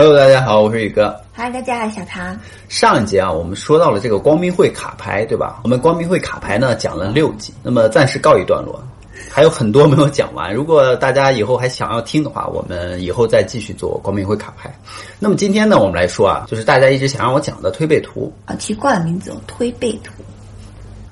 [0.00, 1.12] Hello，大家好，我是宇哥。
[1.32, 2.38] 嗨，大家好，小唐。
[2.68, 5.58] 上一节啊，我们说到了这个光明会卡牌，对吧？
[5.64, 8.80] 我们光明会卡牌呢讲了六集，那么暂时告一段落，
[9.28, 10.54] 还有很多没有讲完。
[10.54, 14.72] 如果大家以后还想要听的话，我们以后再继续做光明会卡牌。
[15.18, 20.12] 那么今天呢，我们来说啊，就是大家一直想让我讲的推背图啊，奇怪的名字哦，推背图。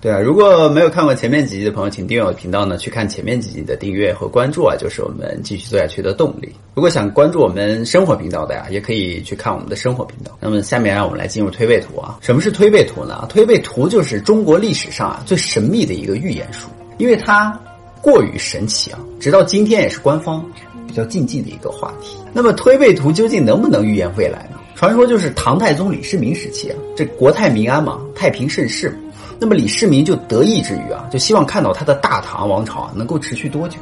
[0.07, 6.53] 对啊，如果没有看过前面几集的朋友，请订阅我的频道呢，去看前面几集的订阅和关注啊，就是我们继续做下去的动力。
[6.75, 10.31] 如果想关注我们生活频道的呀，也可以去看我们的生活频道。
[10.41, 12.19] 那么下面让我们来进入推背图啊。
[12.21, 13.27] 什么是推背图呢？
[13.29, 16.69] 推背图就是中国历史上啊最神秘的一个预言书，
[16.99, 17.61] 因为它
[18.01, 20.49] 过于神奇啊，直到今天也是官方
[20.87, 22.17] 比较禁忌的一个话题。
[22.33, 24.61] 那么推背图究竟能不能预言未来呢？
[24.77, 28.97] 传说就是唐太宗李世民时期啊，这国泰民安嘛，太平盛世。
[29.39, 33.79] 那么李世民就得意之余啊，就希望看到他的大唐王朝啊能够持续多久。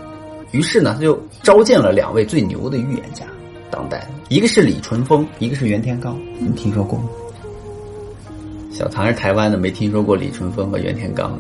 [0.51, 3.25] 于是呢，他就召见了两位最牛的预言家，
[3.71, 6.15] 当代一个是李淳风，一个是袁天罡。
[6.39, 7.05] 你听说过吗？
[8.73, 11.31] 小唐是台湾的，没听说过李淳风和袁天罡。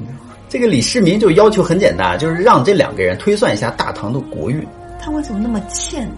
[0.49, 4.65] 这个李世民就要求很简单，就是让这两个人推算一下大唐的国运。
[5.01, 6.09] 他为什么那么欠？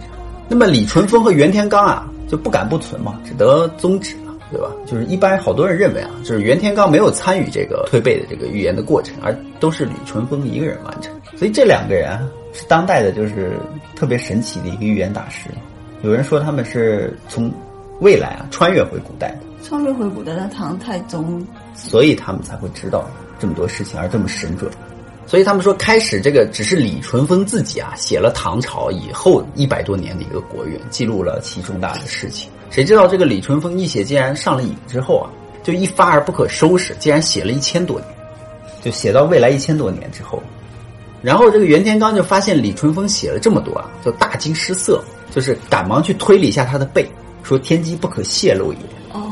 [0.47, 4.15] 那么李淳风和袁天罡啊，就不敢不存嘛，只得宗旨。
[4.51, 4.71] 对吧？
[4.85, 11.13] 就是一般好多人认为啊，就是袁天罡没有参与这个推背的这个预言的过程，而都是李淳风一个人完成。
[11.35, 12.17] 所以这两个人
[12.53, 13.59] 是当代的，就是
[13.95, 15.49] 特别神奇的一个预言大师。
[16.01, 17.51] 有人说他们是从
[17.99, 24.71] 未来啊穿越回古代的，穿越回古代的唐太宗，所以他们才会知道这么多事情而这么神准。
[25.25, 32.49] 所以他们说，开始这个只是李淳风自己啊写了唐朝以后一百多年的一个国运，记录了其重大的事情。
[32.69, 35.29] 谁知道这个李淳风一写，竟然上了瘾之后啊，
[35.63, 38.07] 就一发而不可收拾，竟然写了一千多年，
[38.81, 40.41] 就写到未来一千多年之后。
[41.21, 47.09] 然后这个袁天罡就发现李淳风写了这么多啊，就大惊失色，就是赶忙去推理一下他的背，
[47.41, 48.79] 说天机不可泄露也。
[49.13, 49.23] 哦，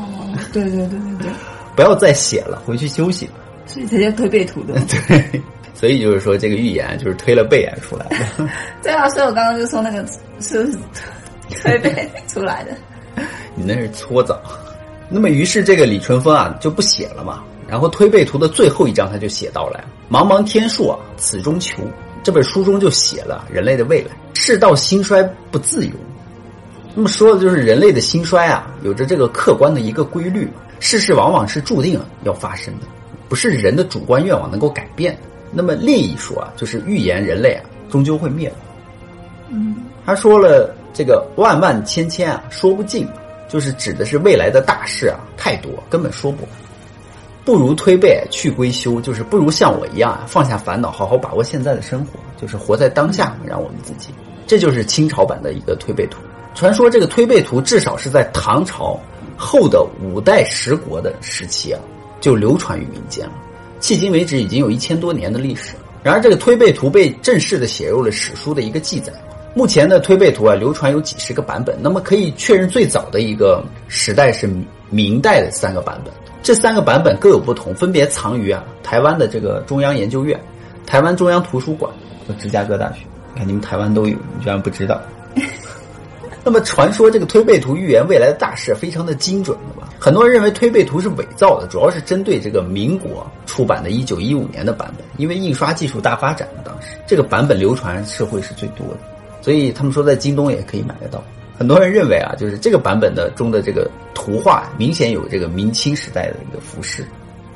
[0.52, 1.30] 对对对对对，
[1.76, 3.34] 不要再写了，回去休息吧。
[3.66, 4.74] 所以才叫推背图的。
[5.08, 5.42] 对。
[5.74, 8.48] 所以就是说，这个预言就是推了背而出来的。
[8.82, 10.02] 对啊，所以我刚刚就说那个
[10.40, 10.66] 是
[11.50, 12.70] 推背出来的。
[13.56, 14.40] 你那是搓澡。
[15.08, 17.42] 那么，于是这个李淳风啊就不写了嘛。
[17.68, 21.82] 然后推背图的最后一章他就写到了：茫茫天数啊，此中求。
[22.22, 25.92] 这本书中就写了人类的未来，世道兴衰不自由。
[26.94, 30.48] 那么说的就是人类的兴衰啊，有着这个客观的一个规律，
[30.80, 32.86] 世事往往是注定要发生的，
[33.28, 35.16] 不是人的主观愿望能够改变。
[35.52, 38.58] 那么另一说啊，就是预言人类啊终究会灭亡。
[39.50, 43.06] 嗯，他说了这个万万千千啊说不尽，
[43.48, 46.50] 就是指的是未来的大事啊太多，根本说不完。
[47.44, 54.08] 不如推背去归休，就是不如像我一样啊放下烦恼，好好把握现在的生活，就是活在当下，让我们自己。
[54.48, 56.18] 这就是清朝版的一个推背图。
[56.54, 58.98] 传说这个推背图至少是在唐朝
[59.36, 61.80] 后的五代十国的时期啊
[62.20, 63.32] 就流传于民间了。
[63.80, 65.82] 迄今为止已经有一千多年的历史了。
[66.02, 69.12] 然而，这个推背图被正式的写入了史书的一个记载。
[69.56, 71.74] 目前的推背图啊，流传有几十个版本。
[71.80, 74.46] 那么，可以确认最早的一个时代是
[74.90, 76.12] 明代的三个版本。
[76.42, 80.38] 这三个版本各有不同，分别藏于啊台湾的这个中央研究院、
[80.84, 81.90] 台湾中央图书馆
[82.28, 82.98] 和芝加哥大学。
[83.34, 85.00] 看你们台湾都有，你居然不知道？
[86.44, 89.88] 那么传说这个推背图预言未来的大事非常的精准，对吧？
[89.98, 98.98] 很多人认为推背图是伪造的，主要是针对这个民国出版的1915年的版本，因为印刷技术大发展了，当时这个版本流传社会是最多的，
[99.46, 101.22] 所以他们说在京东也可以买得到。
[101.56, 107.02] 很多人认为啊，就是这个版本的中的这个图画明显有这个明清时代的一个服饰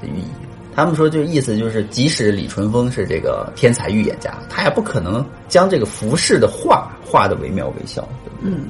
[0.01, 0.25] 的寓意。
[0.73, 8.09] 他们说，就意思就是，即使李淳风是这个天才预言家，他也不可能将这个服饰的画画的惟妙惟肖。
[8.41, 8.69] 嗯。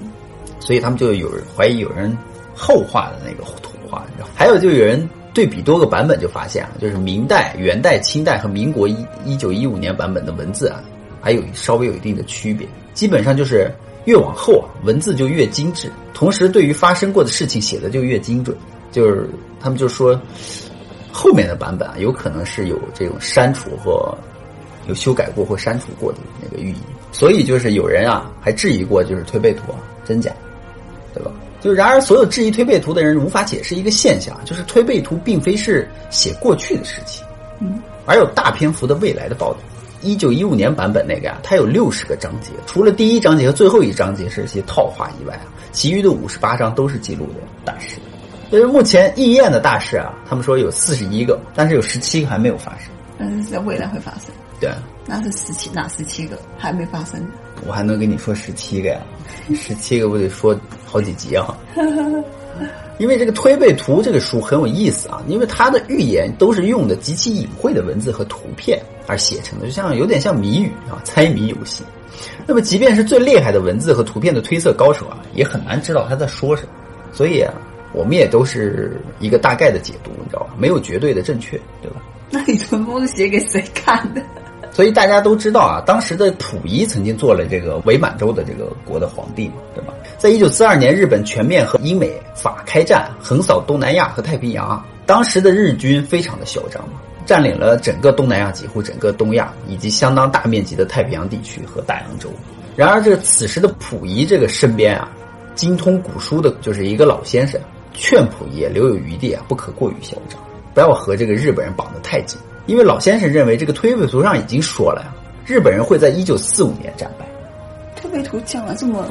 [0.58, 2.16] 所以他们就有人怀疑有人
[2.54, 4.02] 后画的那个图画，
[4.34, 10.82] 还有就有人对比多个版本，就发现了，就是明代、元代、清代和民国一一九一五年版本的文字啊，
[11.20, 12.66] 还有稍微有一定的区别。
[13.00, 13.72] 基本上就是
[14.04, 18.54] 越往后啊，文字就越精致，同时对于发生过的事情写的就越精准。
[18.92, 19.26] 就是
[19.58, 20.20] 他们就说，
[21.10, 24.14] 后面的版本啊，有可能是有这种删除或
[24.86, 26.76] 有修改过或删除过的那个寓意。
[27.10, 30.30] 所以就是有人啊，还质疑过，就是推背图啊，真假。
[31.14, 31.32] 对吧？
[31.58, 37.24] 就然而，所有质疑推背图的人无法解释一个现象，就是推背图并非是写过去的事情，
[37.60, 39.58] 嗯，而有大篇幅的未来的报道。
[40.02, 47.96] 一九一五年版本那个呀，它有六十个章节，除了第一章节和最后一章节是些套话以外啊，其余的五十八章都是记录的大事。
[48.48, 52.90] 所以目前应验的大事啊，他们说有四十一个，但是有十七个还没有发生。
[53.18, 54.32] 但是在未来会发生。
[54.58, 54.70] 对。
[55.06, 57.20] 那是十七，哪十七个还没发生？
[57.66, 59.00] 我还能跟你说十七个呀？
[59.54, 61.56] 十七个不得说好几集啊。
[62.98, 71.82] 因为这个《推背图》这个书很有意思啊，因为它的预言都是用的极其隐晦的文字和图片而写成的，就像有点像谜语啊，猜谜游戏。
[72.46, 76.68] 那么，即便是最厉害的文字和图片的推测高手啊，也很难知道他在说什么。
[77.12, 77.54] 所以啊，
[77.92, 80.54] 我们也都是一个大概的解读，你知道吧？
[80.58, 82.02] 没有绝对的正确，对吧？
[82.30, 84.22] 那李淳风是写给谁看的？
[84.72, 89.92] 所以大家都知道啊，当时的溥仪曾经做了这个伪满洲的这个国的皇帝嘛，对吧？
[90.16, 94.82] 在一九四二年，日本全面和英美法开战，横扫东南亚和太平洋。
[95.06, 102.30] 当时的日军非常的嚣张嘛，占领了整个东南亚，几乎整个东亚，以及相当大面积的太平洋地区和大洋洲。
[102.76, 105.10] 然而，这此时的溥仪这个身边啊，
[105.54, 107.60] 精通古书的就是一个老先生，
[107.92, 110.40] 劝溥仪留有余地啊，不可过于嚣张，
[110.72, 112.38] 不要和这个日本人绑得太紧。
[112.66, 115.14] 因为老先生认为，这个推背图上已经说了呀，
[115.44, 117.26] 日本人会在一九四五年战败。
[117.96, 119.04] 推背图讲的这么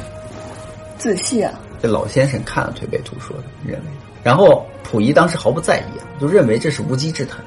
[0.98, 1.54] 仔细啊！
[1.82, 3.86] 这老先生看了推背图说的，认为。
[4.24, 7.40] 然后溥仪当时毫不在意啊，就认为这是无稽之谈。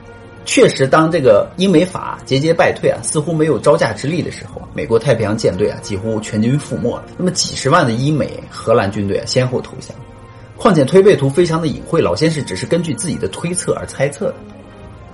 [0.44, 7.04] 确实，当这个英美法节节败退啊，似乎没有招架之力的时候，美国太平洋舰队啊几乎全军覆没了。
[7.16, 9.96] 那么几十万的英美、荷兰军队啊先后投降。
[10.56, 14.34] 况且推背图非常的隐晦，老先生只是根据自己的推测而猜测的。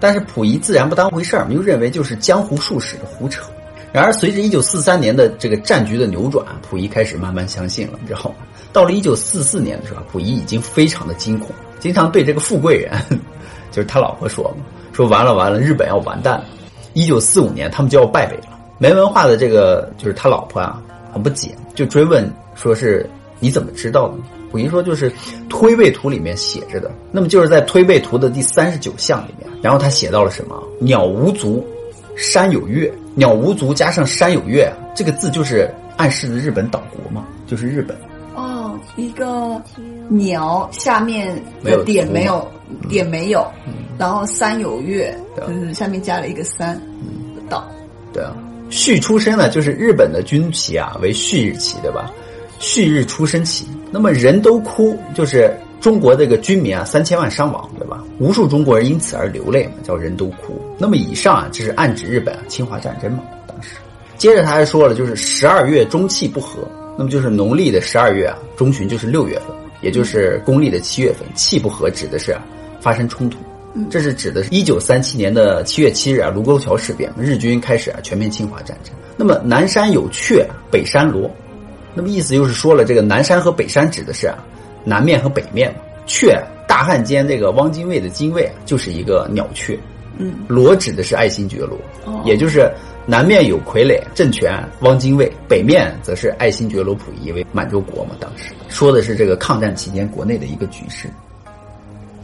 [0.00, 3.44] 但是溥仪自然不当回事儿，又认为就是江湖术士的胡扯。
[3.92, 7.98] 然而，随着一九四三年的这个战局的扭转，溥仪开始慢慢相信了。
[8.06, 8.34] 之后，
[8.72, 12.92] 到了一九四四年的时候，溥仪已经非常的惊恐，经常对这个富贵人，
[13.72, 14.64] 就是他老婆说嘛，
[14.99, 16.45] 说完了完了，日本要完蛋了。
[16.93, 18.59] 一九四五年，他们就要败北了。
[18.79, 23.09] 没文化的这个就是他老婆啊，很不解，就追问说是
[23.39, 24.15] 你怎么知道的？
[24.50, 25.12] 溥仪说就是
[25.49, 26.91] 推背图里面写着的。
[27.12, 30.61] 那么就是在推背图的第三十九项里面，然后他写到了什么？
[30.81, 31.65] 鸟无足，
[32.17, 32.93] 山有月。
[33.15, 37.97] 鸟无足加上山有月，这个字就是暗示的日本岛国嘛，就是日本。
[38.35, 39.62] 哦，一个
[40.09, 42.45] 鸟下面的点没有，
[42.89, 43.47] 点没有，
[43.99, 46.81] 然后山有月，就是下面加了一个山，
[47.49, 47.69] 岛。
[48.12, 48.35] 对啊，
[48.71, 52.11] 旭出生呢，就是日本的军旗啊，为旭日旗，对吧？
[52.61, 53.67] 旭日出生旗。
[53.91, 58.05] 那么人都哭，就是中国这个军民啊，三千万伤亡，对吧？
[58.19, 60.61] 无数中国人因此而流泪嘛，叫人都哭。
[60.79, 63.23] 那么以上啊，这是暗指日本侵华战争嘛？
[63.47, 63.77] 当时，
[64.17, 66.61] 接着他还说了，就是十二月中气不和，
[66.97, 69.49] 那么就是农历的十二月啊，中旬就是六月份，
[69.81, 72.37] 也就是公历的七月份，气不和指的是
[72.81, 73.39] 发生冲突。
[73.90, 78.94] 这是指的是1937年的七月七日啊，卢沟桥事变，日军开始啊全面侵华战争。
[79.16, 81.30] 那么南山有雀，北山罗，
[81.94, 84.38] 那么意思就是说了，这个南山和北山指的是啊
[84.84, 85.80] 南面和北面嘛。
[86.06, 89.78] 雀，大汉奸这个汪精卫的精卫啊，就是一个鸟雀。
[90.16, 91.78] 嗯，罗指的是爱新觉罗，
[92.25, 92.69] 也就是
[93.06, 98.16] 南面有傀儡政权汪精卫，北面则是爱新觉罗溥仪为满洲国嘛。
[98.19, 101.08] 当时说的是这个抗战期间国内的一个局势。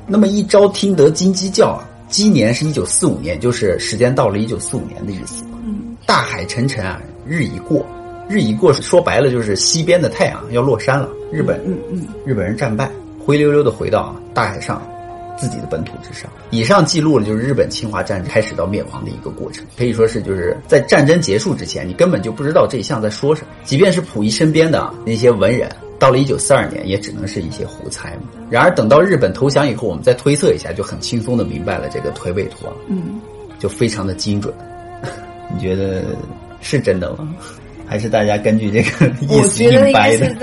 [0.06, 5.44] 那么一朝听得金鸡叫啊，鸡年是一九四五年，就是时间到了一九四五年的意思。
[5.64, 7.84] 嗯，大海沉沉啊，日已过，
[8.28, 11.08] 日已过说白了就是西边的太阳要落山了。
[11.32, 14.80] 日本，嗯嗯，日本人战败，灰溜溜的回到大海上。
[15.36, 23.48] 自己的本土之上，以上记录了就是日本侵华战争开始到灭亡的一个过程，可以说是就是在战争结束之前，你根本就不知道这一项在说什么。
[23.64, 25.68] 即便是溥仪身边的那些文人，
[25.98, 28.22] 到了一九四二年，也只能是一些胡猜嘛。
[28.50, 33.20] 然而等到日本投降以后，我们再推测一下，就很轻松的明白了这个推背图啊，嗯，
[33.58, 34.52] 就非常的精准。
[35.54, 36.02] 你觉得
[36.60, 37.34] 是真的吗？
[37.86, 40.34] 还是大家根据这个意思硬掰的？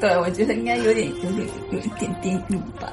[0.00, 2.88] 对，我觉得应该有点有点有一点点硬掰。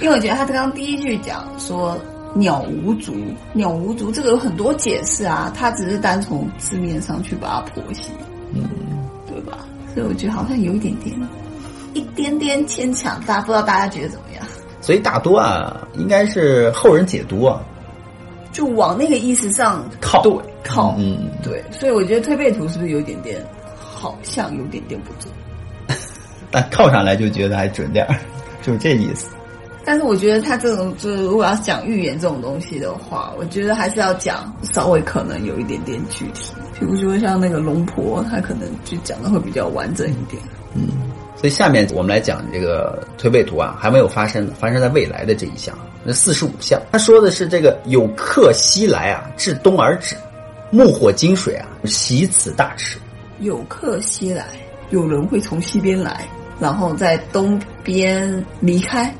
[0.00, 1.98] 因为我觉得他刚刚第一句讲说
[2.34, 3.14] “鸟无足
[3.52, 8.10] ”，“鸟无足”这个有很多解释啊，他只是单从字面上去把它剖析，
[8.52, 8.62] 嗯，
[9.28, 9.58] 对吧？
[9.96, 11.18] 所以我觉得好像有一点点，
[11.94, 13.18] 一点点牵强。
[13.24, 14.46] 大家不知道大家觉得怎么样？
[14.82, 17.62] 所以大多啊，应该是后人解读啊，
[18.52, 21.64] 就往那个意思上靠，对，靠，嗯，对。
[21.70, 23.42] 所以我觉得推背图是不是有一点点，
[23.74, 25.32] 好像有点点不准？
[26.50, 28.20] 但靠上来就觉得还准点儿，
[28.60, 29.28] 就是这意思。
[29.86, 40.42] 但是我觉得他这种就是如果要讲预言这种东西的话，我觉得还是要讲稍微可能有一点点具体，比如说像那个龙婆，他可能就讲的会比较完整一点。
[40.74, 40.88] 嗯，
[41.36, 50.16] 所以下面我们来讲这个推背图啊，还没有发生，发生在未来的这一项，那四十五项，他说的是这个有客西来啊，至东而止，
[50.72, 52.98] 木火金水啊，袭此大池。
[53.38, 54.46] 有客西来，
[54.90, 56.26] 有人会从西边来，
[56.58, 59.14] 然后在东边离开。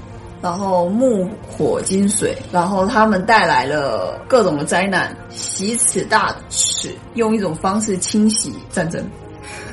[0.47, 9.05] 然后木火金水，然后他们带来了各种的灾难，洗此大耻，用一种方式清洗战争。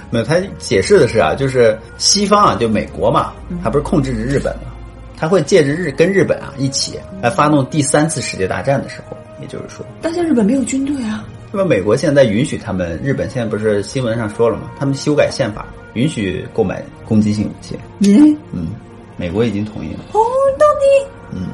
[0.09, 4.73] 没有，他解释的是啊，就是西方啊，就美国嘛，他不是控制着日本嘛，
[5.15, 11.23] 他会借着日跟日本啊一起来发动第三次世界大战的时候，也就是说，但是日本没有军队啊。
[11.51, 14.71] 那么美国现在允许他们，日本现在不是新闻上说了吗？
[14.79, 17.77] 他们修改宪法，允许购买攻击性武器。
[17.99, 18.69] 嗯，嗯，
[19.15, 19.99] 美国已经同意了。
[20.13, 20.19] 哦，
[20.57, 21.47] 到底嗯，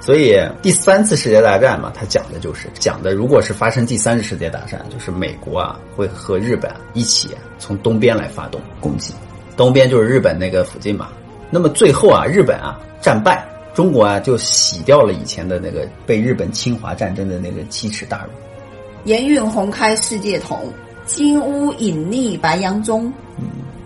[0.00, 9.14] 所以第三次世界大战嘛，它讲的就是讲的，如果是发生第三次世界大战，就是美国啊会和日本一起从东边来发动攻击，
[9.56, 11.08] 东边就是日本那个附近嘛。
[11.50, 18.30] 那么最后啊，日本啊战败，中国啊就洗掉了以前的那个被日本侵华战争的那个奇耻大辱。
[19.04, 20.72] 盐运红开世界同，
[21.04, 23.12] 金屋隐匿白杨中。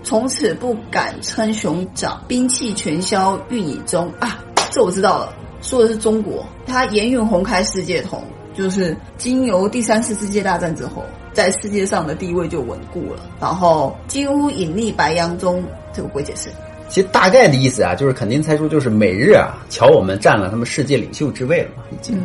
[0.08, 4.42] 从此不敢称雄长，兵器全销运以中啊！
[4.70, 6.46] 这我知道了，说的是中国。
[6.66, 8.24] 它盐运红开世界同，
[8.54, 13.20] 就是经由第三次世界大战之后，在世界上的地位就稳固了。
[13.38, 15.62] 然后金乌隐匿白羊中，
[15.92, 16.48] 这个不会解释。
[16.88, 22.18] 其实大概的意思啊，就是肯定猜出就是美日啊，瞧我们占了他们世界领袖之位了嘛，已经。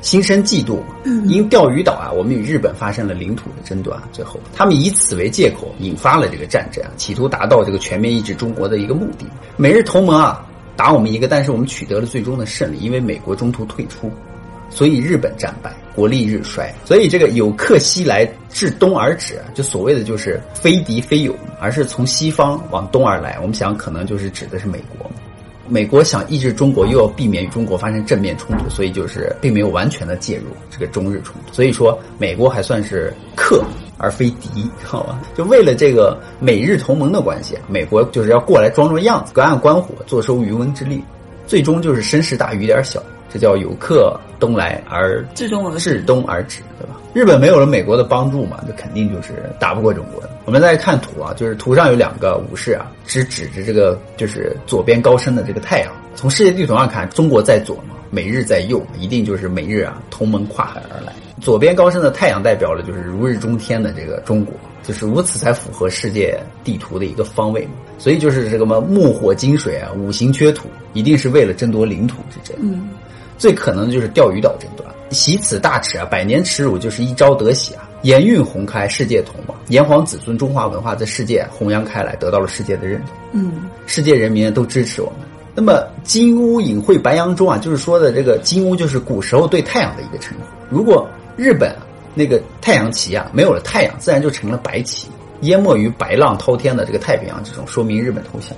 [0.00, 0.94] 心生嫉妒嘛，
[1.26, 9.26] 因钓鱼岛啊，我们与日本发生了领土的争端，最后他们以此为借口引发了这个战争啊，企图达到这个全面抑制中国的一个目的。
[9.56, 14.10] 美日同盟啊，打我们一个，但是我们取得了最终的胜利，因为美国中途退出，
[14.70, 16.72] 所以日本战败，国力日衰。
[16.84, 23.36] 所以这个有客西来，至东而止，就所谓的就是非敌非友，而是从西方往东而来。
[23.40, 25.10] 我们想可能就是指的是美国。
[25.68, 31.52] 美国想抑制中国，又要避免与中国发生正面冲突，所以就是并没有完全的介入这个中日冲突。
[31.52, 33.62] 所以说，美国还算是客
[33.96, 35.20] 而非敌，好吧？
[35.36, 41.02] 就为了这个美日同盟的关系，美国就是要过来装装样子，隔岸观火，坐收渔翁之利，
[41.46, 46.96] 最终就是声势大雨点小，这叫有客东来而至东而至东而止，对吧？
[47.14, 50.30] 日本没有了美国的帮助嘛，那肯定就是打不过中国的。
[50.44, 55.92] 我们再看图啊，就是图上有两个武士啊，只指着这个就是左边高升的这个太阳。
[56.14, 61.12] 从世界地图上看，中国在左嘛，美日在右，一定就是美日啊同盟跨海而来。
[61.40, 67.72] 左边高升的太阳代表了就是如日中天的这个中国，就是如此才符合世界地图的一个方位嘛。
[67.98, 72.56] 所以就是这个嘛木火金水啊，五行缺土，一定是为了争夺领土之争。
[72.60, 72.88] 嗯，
[73.38, 74.86] 最可能的就是钓鱼岛争端。
[75.10, 77.88] 习此大耻啊，百年耻辱就是一朝得喜啊。
[78.02, 83.10] 盐运红开，世界同嘛，炎黄子孙中华文化在世界弘扬开来，得到了世界的认同。
[83.32, 83.52] 嗯，
[83.86, 85.20] 世界人民都支持我们。
[85.54, 90.44] 那么金乌隐晦白杨中啊，就是说的这个金乌，就是古时候对太阳的一个称呼。
[90.68, 91.74] 如果日本
[92.14, 95.08] 那个太阳旗啊没有了太阳，自然就成了白旗，
[95.40, 98.50] 淹没于白浪滔天的这个太平洋之中，说明日本投降。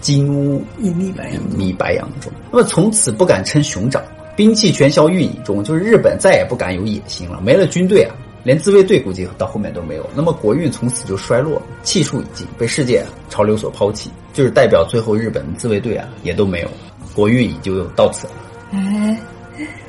[0.00, 4.02] 金乌隐匿白杨迷白杨中，那么从此不敢称雄长，
[4.36, 8.14] 兵器全销运以中，就是日本再也不敢有野心了，没了军队啊。
[8.42, 16.68] 连自卫队估计到后面都没有，那么国运从此就衰落，气数已尽，被世界潮流所抛弃，就是代表最后日本自卫队啊也都没有，
[17.14, 18.32] 国运已就到此了。
[18.72, 19.20] 哎，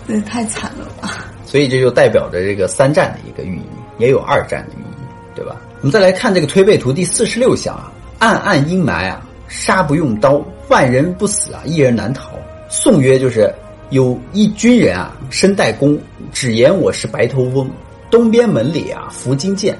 [0.05, 1.27] 这太惨了吧！
[1.45, 3.63] 所以这就代表着这个三战的一个寓意，
[3.99, 5.55] 也有二战的寓意，对吧？
[5.79, 7.89] 我们再来看这个推背图第四十六项啊，
[8.19, 12.31] 暗暗阴霾啊，杀不用刀，万人不死啊，一人难逃。
[12.69, 13.53] 宋曰就是
[13.89, 15.99] 有一军人啊，身带弓，
[16.31, 17.69] 只言我是白头翁。
[18.09, 19.77] 东边门里啊，伏金剑，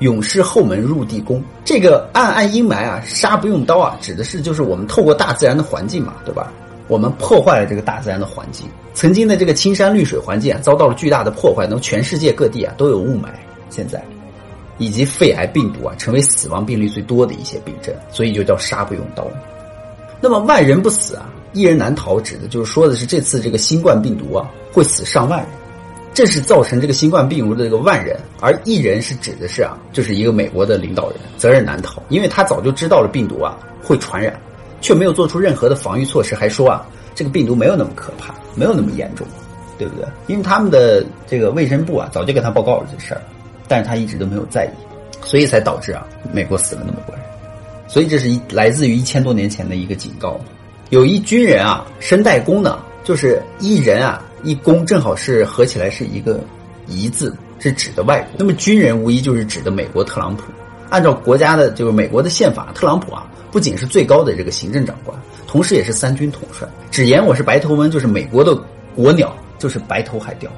[0.00, 1.42] 勇士后门入地宫。
[1.64, 6.52] 这个暗暗阴霾啊，杀不用刀啊，指的是就是我们透过大自然的环境嘛，对吧？
[6.86, 11.66] 我们破坏了这个大自然的环境，曾经的这个青山绿水环境啊，遭到了巨大的破坏。
[11.66, 13.28] 那么全世界各地啊都有雾霾，
[13.70, 13.98] 现在
[14.78, 19.26] 以及肺癌病毒啊，成为死亡病例最多的一些病症，所以就叫杀不用刀。
[20.20, 25.48] 那么万人不死啊，一人难逃，指的就是说的是这次这个新冠病毒啊，会死上万人。
[26.14, 34.34] 这是造成这个新冠病毒的这个万人，而一人是指的是啊，就是一个美国的领导人，责任难逃，因为他早就知道了病毒啊会传染，
[34.80, 39.26] 却没有做出任何的防御措施，还说啊这个病毒没有那么可怕，没有那么严重，
[39.76, 40.06] 对不对？
[40.26, 43.20] 因为他们的这个卫生部啊早就给他报告了这事儿，
[43.68, 47.24] 但是他一直都没有在意，所以才导致啊美国死了那么多人，
[47.88, 50.40] 所以这是一来自于一千多年前的一个警告。
[50.90, 54.22] 有一军人啊身带弓呢，就是一人啊。
[54.42, 56.38] 一弓正好是合起来是一个
[56.86, 58.28] “一”字，是指的外国。
[58.38, 60.44] 那么军人无疑就是指的美国特朗普。
[60.88, 65.18] 按照国家的，就是美国的宪法，特朗普啊不仅是最高的这个行政长官，
[65.48, 66.68] 同时也是三军统帅。
[66.92, 68.56] 只言我是白头翁，就是美国的
[68.94, 70.48] 国鸟，就是白头海雕，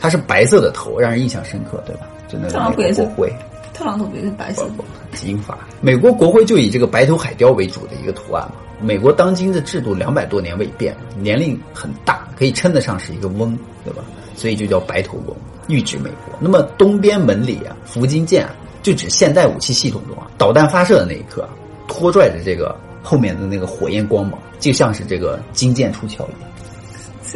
[0.00, 2.08] 它是白色的头，让人印象深刻，对吧？
[2.34, 3.32] 就那个美国国徽。
[3.72, 4.84] 特朗普也是白色的。
[5.12, 5.58] 金发。
[5.80, 8.54] 美国国徽就以这个白头海雕为主的一个图案嘛。
[8.80, 14.02] 美国当今的制度两百多年未变，年龄很大，可以称得上是一个翁，对吧？
[14.36, 15.36] 所以就叫白头翁，
[15.68, 16.36] 喻指美国。
[16.38, 18.46] 那么东边门里啊，福金剑，
[18.82, 21.48] 就指现代武器系统中啊，导弹发射的那一刻，
[21.88, 26.50] 拖拽着这个后面的那个火焰光芒，就像是这个金箭出鞘一样。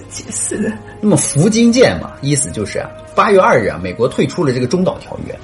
[0.08, 0.72] 解释的。
[1.00, 5.38] 那么福金舰嘛，意思就是啊，八月二日啊，美国退出了这个中导条约，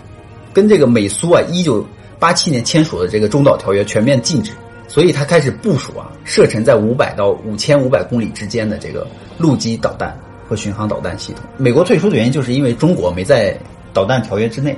[0.53, 1.87] 跟这个美苏啊一九
[2.19, 4.53] 八七年签署的这个中导条约全面禁止，
[4.89, 9.07] 所以他开始部署啊，射程在五百到五千五百公里之间的这个
[9.39, 10.17] 陆基导弹
[10.49, 11.45] 和巡航导弹系统。
[11.57, 13.59] 美国退出的原因就是因为中国没在
[13.93, 14.77] 导弹条约之内。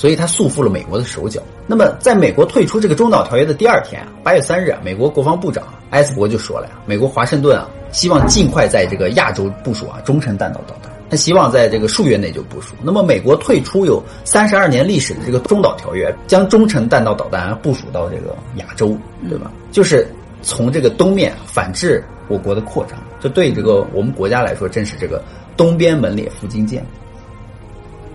[0.00, 1.42] 所以他束缚了美国的手脚。
[1.66, 12.74] 那么，在美国退出这个中导条约的第二天啊，八月三日啊，美国国防部长埃斯伯就说了呀，美国华盛顿啊，希望尽快在这个亚洲部署啊中程弹道导弹，他希望在这个数月内就部署。
[12.82, 18.96] 那么，美国退出有三十二年历史的这个中导条约，将中程弹道导弹部署到这个亚洲，
[19.28, 19.52] 对吧？
[19.70, 20.08] 就是
[20.40, 25.22] 从这个东面反制我国的扩张，这对这个我们国家来说，真是这个
[25.58, 26.82] 东边门列福金舰。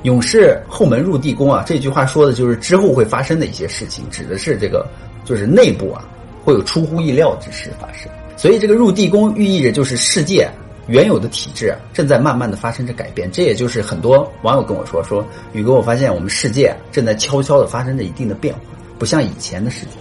[0.06, 4.86] 勇士后门入地宫啊，这句话说的就是之后会发生的一些事情，指的是这个
[5.26, 6.06] 就是内部啊
[6.44, 8.08] 会有出乎意料之事发生。
[8.38, 10.48] 所以这个入地宫寓意着就是世界
[10.86, 13.32] 原有的体制啊正在慢慢的发生着改变。
[13.32, 18.62] 这也就是很多网友跟我说说，宇哥，我发现我们世界正在悄悄的发生着一定的变化，
[19.00, 19.94] 不像以前的世界。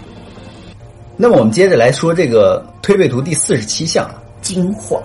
[1.17, 4.07] 那么我们接着来说这个推背图第四十七项
[4.43, 5.01] 精华。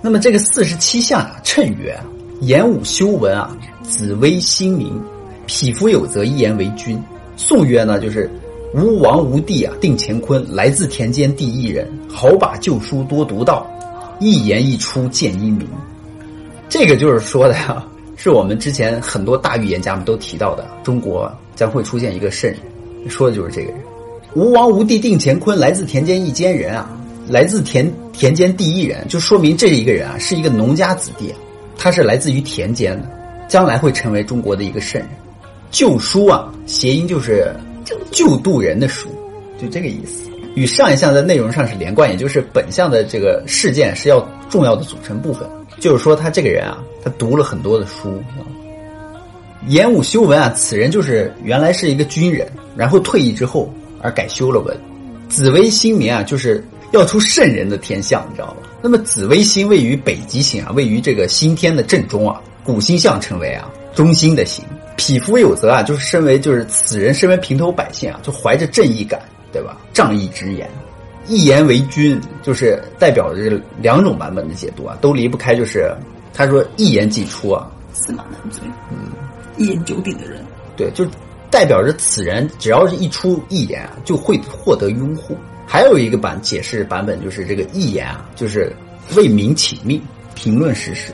[0.00, 1.98] 那么这个四十七项啊，谶曰：
[2.40, 3.56] 言武修文啊。
[3.86, 4.98] 紫微星明，
[5.44, 6.98] 匹夫有责，一言为君。
[7.36, 8.30] 宋曰呢，就是
[8.74, 13.66] 吴王吴帝啊，定乾坤，来自田间第一人，好把旧书多读到，
[14.20, 15.68] 一言一出见英明。
[16.70, 17.86] 这个就是说的呀，
[18.16, 22.58] 是我们之前很多大预言家们都提到的，中国将会出现一个圣人，
[23.10, 23.78] 说的就是这个人。
[24.34, 26.90] 吴王吴帝定乾坤，来自田间一间人啊，
[27.28, 31.32] 来自田田间第一人，就说明这一个人啊是一个农家子弟，
[31.76, 33.10] 他是来自于田间的。
[33.46, 35.10] 将来会成为中国的一个圣人，
[35.70, 37.54] 救书啊，谐音就是
[38.10, 39.10] 救度人的书，
[39.60, 40.30] 就这个意思。
[40.54, 45.46] 与上一项在内容上是连贯，也就是本项的这个事件是要重要的组成部分。
[45.78, 48.18] 就是说，他这个人啊，他读了很多的书，
[49.68, 54.74] 言武修文啊，此人就是原来是一个军人，然后退役之后而改修了文。
[55.28, 58.68] 紫微星明啊，就是要出圣人的天象，你知道吗？
[58.80, 62.40] 那么紫微星位于北极星啊，位于这个星天的正中啊。
[62.62, 64.64] 古星象称为啊中心的星，
[64.96, 69.20] 匹夫有责啊，就是身为就是此人身为平头百姓啊，就怀着正义感，
[69.52, 69.76] 对吧？
[69.92, 70.66] 仗义直言，
[71.26, 75.94] 一言为君，就是代表着这两种版本的解读啊，都离不开就是
[76.32, 79.12] 他说一言既出啊，驷马难追，嗯，
[79.58, 80.42] 一言九鼎的人，
[80.74, 81.04] 对，就
[81.50, 85.36] 代表着此人只要是一出一言啊，就会获得拥护。
[85.66, 88.72] 还有一个版解释版本就是这个一言啊，就是
[89.16, 90.00] 为民请命，
[90.34, 91.12] 评论时事。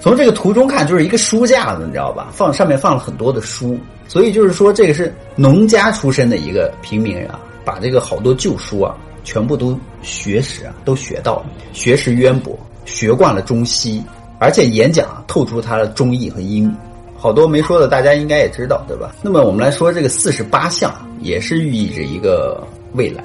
[0.00, 2.28] 从这个图中看，就是一个书架子，你知道吧？
[2.32, 14.04] 放上面放了很多的书，所以就是说，这个是农家出身的一个平民人啊，把这个好多旧书啊，全部都学识啊，都学到了，学识渊博，学惯了中西，
[14.38, 16.76] 而且演讲啊，透出他的忠义和英明。
[17.16, 19.14] 好多没说的，大家应该也知道，对吧？
[19.22, 22.62] 那么我们来说这个四十八项，也是寓意着一个
[22.94, 23.22] 未来。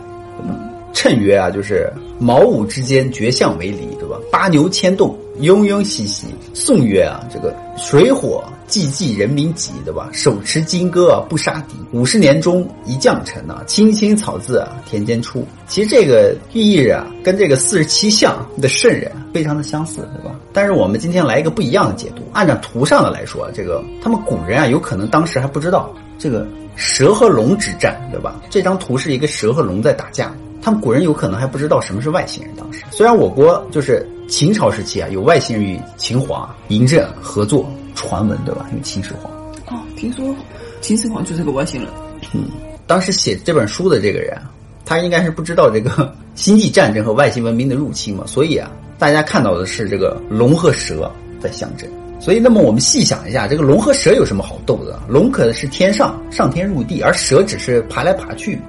[0.93, 4.17] 谶曰啊，就是卯午之间，绝相为离，对吧？
[4.31, 5.17] 八牛牵动。
[5.39, 6.27] 庸庸兮兮。
[6.53, 10.09] 宋曰啊，这个水火既济，人民急，对吧？
[10.11, 11.75] 手持金戈啊，不杀敌。
[11.93, 15.45] 五十年中一将臣啊，青青草字啊，田间出。
[15.65, 20.37] 其实这个寓意啊，跟这个四十七相的圣人非常的相似，对吧？
[20.51, 22.23] 但是我们今天来一个不一样的解读。
[22.33, 26.45] 按照图上的来说，这个他们古人啊，有可能当时还不知道这个
[26.79, 28.41] 蛇和龙之战，对吧？
[28.49, 30.33] 这张图是一个蛇和龙在打架。
[30.61, 32.53] 他们古人有可能还不知道什么是外星人。
[32.55, 38.65] 当时虽然我国就是秦朝时期啊，有外星人与秦皇嬴政合作传闻，对吧？
[38.71, 39.29] 因为秦始皇
[39.67, 40.33] 哦，听说
[40.79, 41.89] 秦始皇就是个外星人。
[42.33, 42.45] 嗯，
[42.87, 44.37] 当时写这本书的这个人，
[44.85, 51.11] 他应该是不知道这个 星际战争和外星文明的入侵嘛，所以啊，大家看到的是这个龙和蛇
[51.41, 51.89] 在相争。
[52.19, 54.99] 所以，那么我们细想一下，这个龙和蛇有什么好斗的？
[55.07, 58.59] 龙可是天上上天入地，而蛇只是爬来爬去。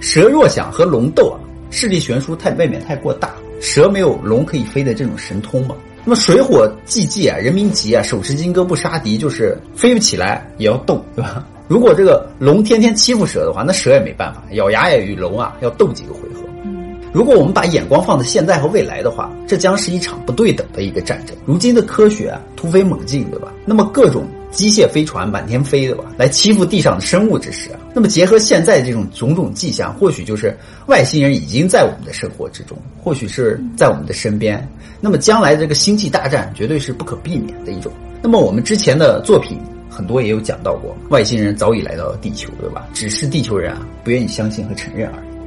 [0.00, 1.40] 蛇若想和龙斗啊，
[1.70, 3.34] 势力悬殊太未免太过大。
[3.60, 5.74] 蛇没有龙可以飞的这种神通嘛？
[6.04, 11.44] 那么水火既济啊，人民急啊，手持金戈不杀敌，就是飞不起来也要斗，对吧？
[11.66, 16.47] 如果这个龙天天欺负蛇的话，那蛇也没办法，咬牙也与龙啊要斗几个回合。
[17.12, 21.36] 如果我们把眼光放在现在和未来的话，这将是一场不对等的一个战争。
[21.46, 23.52] 如今的科学啊突飞猛进，对吧？
[23.64, 26.04] 那么各种机械飞船满天飞，对吧？
[26.16, 34.66] 来欺负地上的生物之时，那么结合现在这种种种迹象，或许就是外星人已经在我们的生活之中，或许是在我们的身边。
[35.00, 37.92] 那么将来这个星际大战绝对是不可避免的一种。
[38.22, 42.86] 那么我们之前的作品很多也有讲到过，外星人早已来到了地球，对吧？
[42.92, 45.37] 只是地球人啊不愿意相信和承认而已。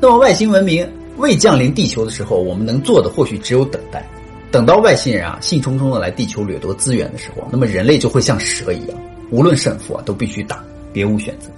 [0.00, 4.04] 那么外星文明未降临地球的时候，我们能做的或许只有等待。
[4.50, 8.98] 等到外星人啊兴冲冲的来地球掠夺资源的时候，那么人类就会像蛇一样，
[9.30, 11.48] 无论胜负啊都必须打，别无选择。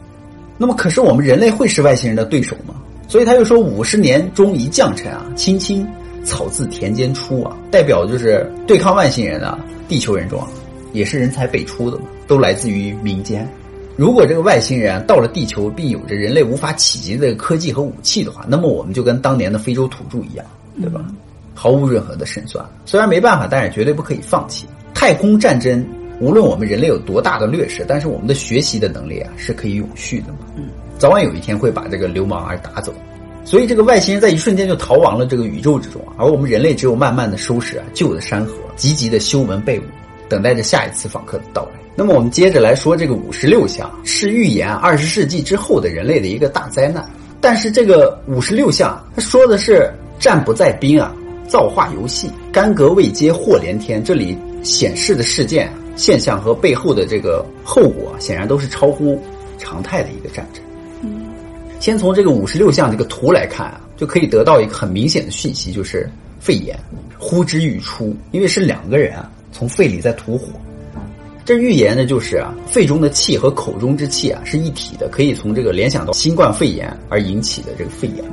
[0.59, 2.75] 那么可是我们人类会是外星人的对手吗？
[3.09, 5.87] 所以他又说五十年中一将臣啊，青青
[6.25, 10.49] 草自田间出啊，代表就是对抗外星人啊，地球人中啊
[10.93, 13.49] 也是人才辈出的嘛，都来自于民间。
[14.03, 20.45] 如果这个外星人到了地球，并有着人类无法企及的科技和武器的话，那么我们就跟当年的非洲土著一样，
[20.81, 21.01] 对吧？
[21.55, 22.67] 毫无任何的胜算。
[22.85, 24.67] 虽然没办法，但是绝对不可以放弃。
[24.93, 25.87] 太空战争，
[26.19, 30.39] 无论我们人类有多大的劣势，但是我们的学习的能力啊是可以永续的嘛。
[30.57, 30.65] 嗯，
[30.99, 32.93] 早晚有一天会把这个流氓儿打走。
[33.45, 39.85] 所以这个外星人在一瞬间就逃亡了这个宇宙之中，而我们人类只有慢慢的收拾啊旧的山河，积极的修文备武，
[40.29, 41.82] 等待着下一次访客的到来。
[41.95, 47.05] 那么我们接着来说这个五十六项，是预言二十世纪之后的人类的一个大灾难。
[47.41, 51.15] 但是这个五十六项，他说的是战不在兵啊，
[51.49, 54.03] 造化游戏，干戈未接祸连天。
[54.03, 59.21] 这里显示的事件现象和背后的这个后果，显然都是超乎
[59.59, 60.63] 常态的一个战争。
[61.03, 61.27] 嗯，
[61.79, 66.09] 先从这个五十六项这个图来看啊，就可以得到一个很明显的讯息，就是
[66.41, 66.79] 肺炎
[67.19, 70.47] 呼之欲出，因为是两个人啊从肺里在吐火。
[71.45, 78.25] 这预言呢，就是啊，肺中的气和口中之气啊是一体的，可以从这个联想到新冠肺炎而引起的这个肺炎，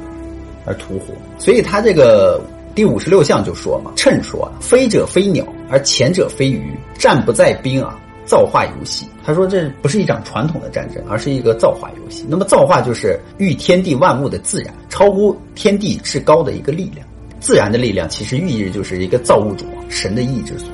[0.65, 1.13] 而吐火。
[1.37, 2.39] 所以他这个
[2.75, 9.07] 第五十六项就说嘛，称说啊，飞者飞鸟，而前者飞鱼，战不在兵啊，造化游戏。
[9.25, 12.25] 他说这不是一场传统的战争，而是一个造化游戏。
[12.29, 17.07] 那么造化就是御天地万物的自然，超乎天地至高的一个力量。
[17.39, 20.67] 自然的力量其实寓意就是一个造物主神的意志所。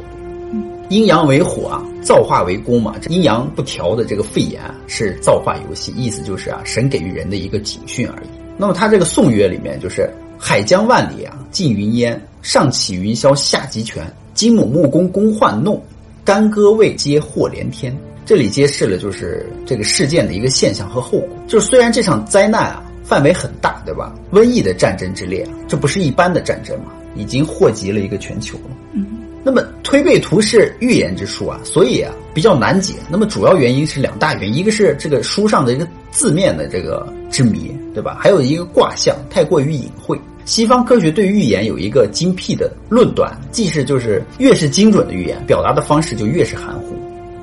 [0.90, 2.96] 阴阳为火啊，造化为功嘛。
[3.10, 8.28] 阴阳不调的这个肺炎，是造化游戏，意思就是啊，神给予人的一个警讯而已。
[8.58, 15.82] 那么他这个颂乐里面就是海江万里啊，尽云烟，上起云霄，下集泉，金母木工工患弄，
[16.24, 17.96] 干戈未接祸连天。
[18.26, 21.30] 这里揭示了就是这个事件的一个现象和后果。
[21.48, 24.14] 就是虽然这场灾难啊范围很大，对吧？
[24.32, 28.70] 瘟疫的战争之列，这不是一般的战争嘛，已经祸及了一个全球了。
[28.94, 29.06] 嗯。
[29.46, 32.96] 那么推背图是预言之书啊，所以啊比较难解。
[33.12, 38.18] 那么主要原因是两大原因，一个是这个书上的一个字面的这个之谜，对吧？
[38.20, 40.20] 还有一个卦象太过于隐晦。
[40.46, 46.96] 西方科学对预言有一个精辟的论断，既是就是越是精准的预言，表达的方式就越是含糊。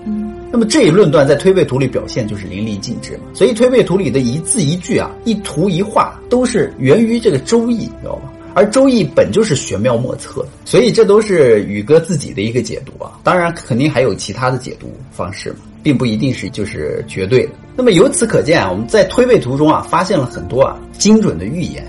[0.05, 3.31] 嗯，那么这一论断在推背图里表现就是淋漓尽致嘛。
[3.33, 8.32] 所以推背图里的一字一句啊，一图一画都是源于这个周易，知道吗？
[8.55, 13.19] 而《周易》本就是玄妙莫测的，所以这都是宇哥自己的一个解读啊。
[13.23, 17.53] 当然，肯定还有其他的解读方式嘛，并不一定是就是绝对的。
[17.77, 21.85] 那么由此可见啊，我们在推背图中啊，发现了很多啊精准的预言，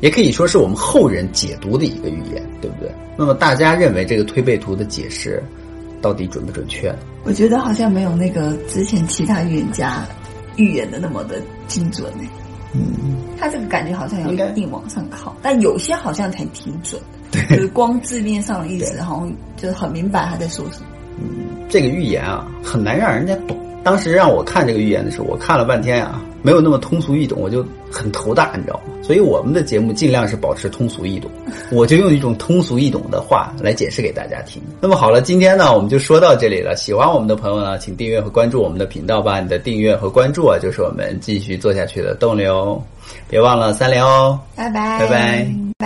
[0.00, 2.90] 也可以说是我们后人解读的一个预言，对不对？
[3.18, 5.42] 那么大家认为这个推背图的解释
[6.02, 6.94] 到底准不准确？
[7.24, 10.06] 我觉得好像没有那个之前其他预言家
[10.56, 12.24] 预言的那么的精准呢。
[12.72, 20.86] 嗯，他这个感觉好像有一定往上靠，但有些好像还挺准，对就是光字面上的意思，好像就是很明白他在说什么。
[21.18, 23.56] 嗯这个预言啊，很难让人家懂。
[23.82, 29.02] 当时让我看这个预言的时候，我看了半天啊，没有那么通俗易懂，我就很头大，你知道吗？
[29.02, 31.28] 所以我们的节目尽量是保持通俗易懂，
[31.74, 34.62] 我就用一种通俗易懂的话来解释给大家听。
[34.80, 36.76] 那么好了，今天呢我们就说到这里了。
[36.76, 39.40] 喜欢我们的朋友呢，请订阅和关注我们的频道吧。
[39.40, 42.80] 你的订阅和关注啊，就是我们继续做下去的动力哦。
[43.28, 44.38] 别忘了三连哦。
[44.54, 45.65] 拜拜，拜拜。